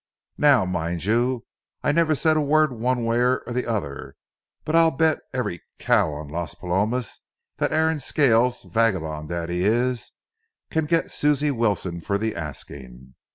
[0.39, 1.45] Now, mind you,
[1.83, 4.15] I never said a word one way or the other,
[4.65, 7.21] but I'll bet every cow on Las Palomas
[7.57, 10.11] that Aaron Scales, vagabond that he is,
[10.71, 13.13] can get Susie Wilson for the asking.